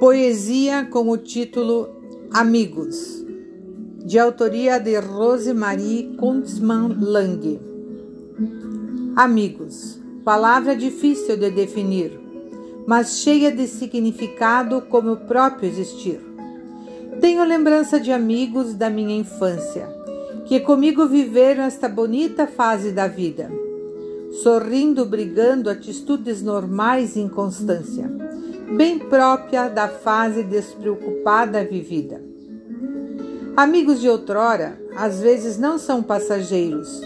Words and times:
Poesia 0.00 0.86
com 0.86 1.10
o 1.10 1.18
título 1.18 1.90
Amigos, 2.32 3.22
de 4.02 4.18
autoria 4.18 4.80
de 4.80 4.98
Rosemarie 4.98 6.16
Kunzmann 6.18 6.96
Lang. 6.98 7.60
Amigos, 9.14 10.00
palavra 10.24 10.74
difícil 10.74 11.36
de 11.36 11.50
definir, 11.50 12.18
mas 12.86 13.18
cheia 13.18 13.52
de 13.52 13.66
significado 13.66 14.80
como 14.80 15.12
o 15.12 15.16
próprio 15.18 15.68
existir. 15.68 16.18
Tenho 17.20 17.44
lembrança 17.44 18.00
de 18.00 18.10
amigos 18.10 18.72
da 18.72 18.88
minha 18.88 19.14
infância, 19.14 19.86
que 20.46 20.60
comigo 20.60 21.06
viveram 21.06 21.64
esta 21.64 21.90
bonita 21.90 22.46
fase 22.46 22.90
da 22.90 23.06
vida, 23.06 23.52
sorrindo, 24.42 25.04
brigando 25.04 25.68
atitudes 25.68 26.40
normais 26.40 27.16
e 27.16 27.20
inconstância 27.20 28.30
bem 28.76 28.98
própria 28.98 29.68
da 29.68 29.88
fase 29.88 30.42
despreocupada 30.44 31.64
vivida. 31.64 32.22
Amigos 33.56 34.00
de 34.00 34.08
outrora, 34.08 34.80
às 34.96 35.20
vezes 35.20 35.58
não 35.58 35.76
são 35.76 36.02
passageiros 36.02 37.00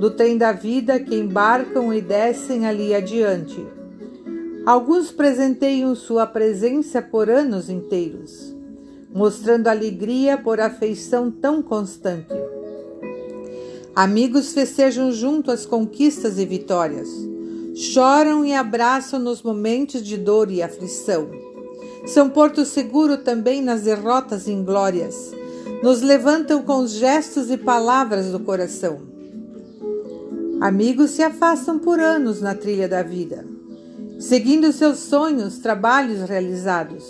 do 0.00 0.10
trem 0.10 0.36
da 0.36 0.52
vida 0.52 1.00
que 1.00 1.16
embarcam 1.16 1.92
e 1.92 2.00
descem 2.00 2.66
ali 2.66 2.94
adiante. 2.94 3.64
Alguns 4.66 5.10
presenteiam 5.10 5.94
sua 5.94 6.26
presença 6.26 7.00
por 7.00 7.30
anos 7.30 7.68
inteiros, 7.68 8.54
mostrando 9.12 9.66
alegria 9.66 10.36
por 10.36 10.60
afeição 10.60 11.30
tão 11.30 11.62
constante. 11.62 12.34
Amigos 13.94 14.52
festejam 14.52 15.10
junto 15.10 15.50
as 15.50 15.64
conquistas 15.64 16.38
e 16.38 16.44
vitórias 16.44 17.08
choram 17.78 18.44
e 18.44 18.52
abraçam 18.52 19.20
nos 19.20 19.40
momentos 19.40 20.02
de 20.02 20.16
dor 20.16 20.50
e 20.50 20.60
aflição. 20.60 21.28
São 22.06 22.28
porto 22.28 22.64
seguro 22.64 23.18
também 23.18 23.62
nas 23.62 23.82
derrotas 23.82 24.48
e 24.48 24.52
inglórias. 24.52 25.30
Nos 25.80 26.02
levantam 26.02 26.60
com 26.62 26.78
os 26.78 26.90
gestos 26.90 27.52
e 27.52 27.56
palavras 27.56 28.32
do 28.32 28.40
coração. 28.40 29.00
Amigos 30.60 31.12
se 31.12 31.22
afastam 31.22 31.78
por 31.78 32.00
anos 32.00 32.40
na 32.40 32.52
trilha 32.52 32.88
da 32.88 33.04
vida, 33.04 33.46
seguindo 34.18 34.72
seus 34.72 34.98
sonhos, 34.98 35.58
trabalhos 35.58 36.28
realizados. 36.28 37.04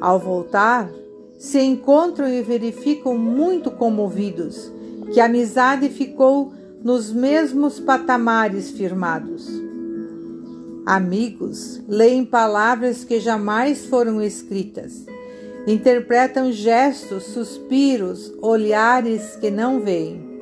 Ao 0.00 0.16
voltar, 0.20 0.88
se 1.36 1.60
encontram 1.60 2.28
e 2.28 2.40
verificam 2.40 3.18
muito 3.18 3.72
comovidos 3.72 4.70
que 5.12 5.18
a 5.18 5.24
amizade 5.24 5.88
ficou 5.88 6.52
nos 6.86 7.12
mesmos 7.12 7.80
patamares 7.80 8.70
firmados. 8.70 9.50
Amigos 10.86 11.82
leem 11.88 12.24
palavras 12.24 13.02
que 13.02 13.18
jamais 13.18 13.86
foram 13.86 14.22
escritas, 14.22 15.04
interpretam 15.66 16.52
gestos, 16.52 17.24
suspiros, 17.24 18.32
olhares 18.40 19.34
que 19.34 19.50
não 19.50 19.80
veem. 19.80 20.38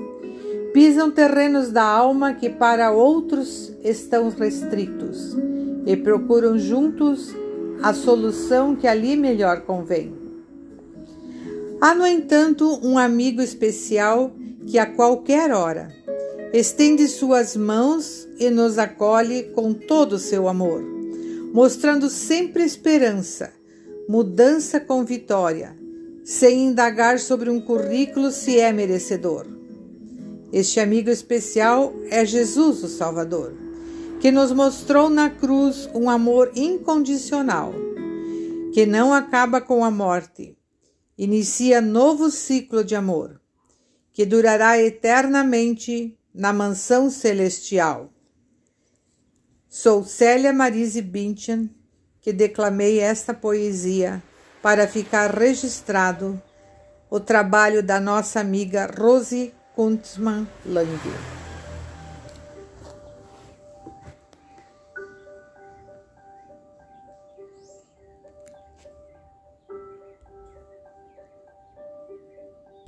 Pisam 0.75 1.11
terrenos 1.11 1.71
da 1.71 1.83
alma 1.83 2.35
que 2.35 2.51
para 2.51 2.93
outros 2.93 3.73
estão 3.83 4.29
restritos 4.29 5.35
e 5.87 5.97
procuram 5.97 6.59
juntos 6.59 7.35
a 7.83 7.95
solução 7.95 8.77
que 8.77 8.87
ali 8.87 9.17
melhor 9.17 9.63
convém. 9.63 10.15
Há, 11.81 11.95
no 11.95 12.07
entanto, 12.07 12.81
um 12.83 12.99
amigo 12.99 13.41
especial 13.41 14.31
que 14.67 14.79
a 14.79 14.85
qualquer 14.85 15.51
hora 15.51 16.04
estende 16.55 17.09
suas 17.09 17.57
mãos 17.57 18.29
e 18.39 18.49
nos 18.49 18.79
acolhe 18.79 19.43
com 19.57 19.75
todo 19.75 20.13
o 20.13 20.19
seu 20.21 20.47
amor, 20.47 20.85
mostrando 21.53 22.09
sempre 22.09 22.63
esperança, 22.63 23.53
mudança 24.09 24.79
com 24.79 25.05
vitória, 25.05 25.77
sem 26.25 26.67
indagar 26.67 27.19
sobre 27.19 27.51
um 27.51 27.61
currículo 27.61 28.31
se 28.31 28.61
é 28.61 28.73
merecedor. 28.73 29.49
Este 30.53 30.79
amigo 30.79 31.11
especial 31.11 31.93
é 32.09 32.25
Jesus, 32.25 32.85
o 32.85 32.89
Salvador, 32.89 33.53
que 34.21 34.31
nos 34.31 34.53
mostrou 34.53 35.11
na 35.11 35.29
cruz 35.29 35.91
um 35.93 36.09
amor 36.09 36.53
incondicional, 36.55 37.75
que 38.73 38.87
não 38.87 39.13
acaba 39.13 39.61
com 39.61 39.85
a 39.85 39.91
morte, 39.91 40.57
inicia 41.19 41.81
novo 41.81 42.31
ciclo 42.31 42.85
de 42.85 42.95
amor, 42.95 43.41
que 44.13 44.25
durará 44.25 44.81
eternamente 44.81 46.17
na 46.35 46.53
mansão 46.53 47.09
celestial. 47.11 48.11
Sou 49.69 50.05
Célia 50.05 50.53
Marise 50.53 51.01
Bündchen, 51.01 51.71
que 52.21 52.33
declamei 52.33 52.99
esta 52.99 53.33
poesia 53.33 54.23
para 54.61 54.89
ficar 54.89 55.31
registrado 55.31 56.41
o 57.11 57.21
trabalho 57.21 57.83
da 57.83 58.01
nossa 58.01 58.41
amiga 58.41 58.91
Rose 58.99 59.55
Kuntzmann 59.75 60.49
Lang. 60.65 61.44